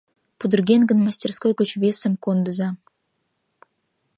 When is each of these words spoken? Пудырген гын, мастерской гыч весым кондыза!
Пудырген 0.37 0.81
гын, 0.89 0.99
мастерской 1.05 1.53
гыч 1.59 1.69
весым 1.81 2.13
кондыза! 2.23 2.69